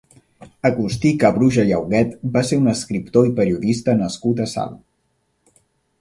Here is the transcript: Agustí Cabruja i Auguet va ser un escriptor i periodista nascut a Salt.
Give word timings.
Agustí 0.69 1.09
Cabruja 1.23 1.65
i 1.71 1.75
Auguet 1.81 2.17
va 2.37 2.43
ser 2.53 2.59
un 2.63 2.71
escriptor 2.73 3.31
i 3.31 3.35
periodista 3.41 3.99
nascut 4.03 4.43
a 4.47 4.49
Salt. 4.55 4.85